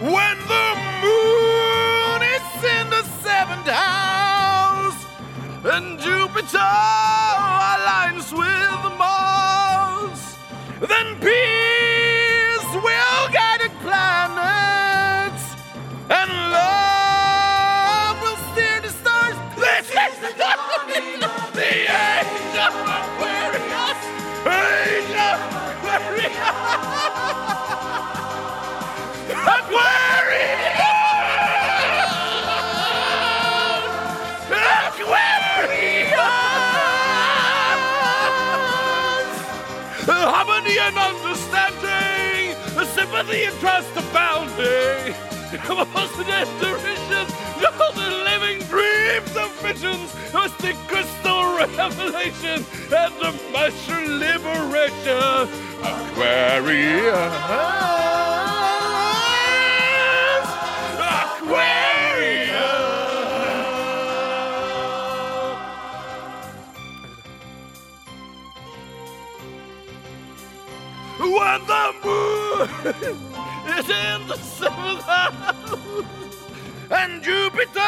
when 0.00 0.38
the 0.48 0.68
moon 1.02 2.22
is 2.22 2.64
in 2.64 2.88
the 2.88 3.02
seventh 3.20 3.68
house 3.68 5.04
and 5.62 5.98
Jupiter 6.00 6.56
aligns 7.76 8.32
with 8.32 8.98
Mars, 8.98 10.36
then 10.80 11.20
peace 11.20 11.59
Harmony 40.60 40.78
and 40.78 40.98
understanding, 40.98 42.54
sympathy 42.92 43.44
and 43.44 43.58
trust 43.60 43.88
abounding. 43.96 45.14
Most 45.94 46.16
derision, 46.60 47.26
all 47.80 47.92
the 47.92 48.10
living 48.28 48.58
dreams 48.68 49.34
of 49.36 49.50
visions, 49.62 50.14
mystic 50.34 50.76
crystal 50.86 51.56
revelation, 51.56 52.66
and 52.92 53.14
the 53.22 53.32
mushroom 53.50 54.19
When 71.20 71.28
the 71.66 71.94
moon 72.02 72.94
is 73.78 73.90
in 73.90 74.26
the 74.26 74.38
seventh 74.38 75.02
house 75.02 76.48
and 76.90 77.22
Jupiter 77.22 77.78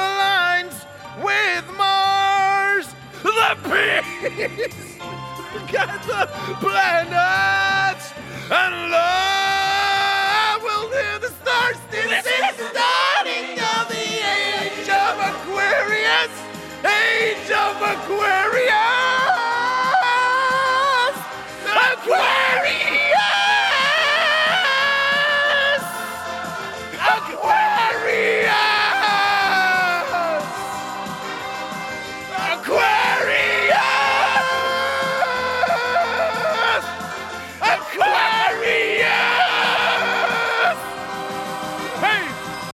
aligns 0.00 0.86
with 1.22 1.76
Mars, 1.76 2.86
the 3.22 3.56
peace 3.68 4.96
gather 5.70 6.26
planets 6.60 8.12
and 8.50 8.90
love. 8.90 9.31